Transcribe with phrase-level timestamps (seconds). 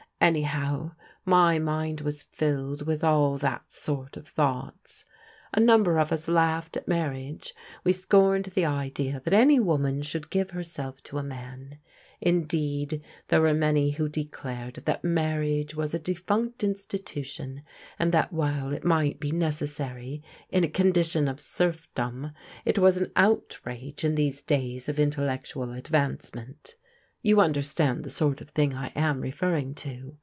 [0.23, 0.91] Anyhow,
[1.25, 5.03] my mind was filled with all that sort of thoughts.
[5.51, 7.55] A number of us laughed at marriage.
[7.83, 11.79] We scorned the idea that any woman should give herself to a msm.
[12.21, 17.63] Indeed, there were many who declared that marriage was a defunct institution,
[17.97, 20.21] and that while it might be necessary
[20.51, 22.29] in a condition of serfdom,
[22.63, 26.75] it was an outrage in these days of intellectual advancement.
[27.23, 30.17] You understand the sort of thing I am referring to.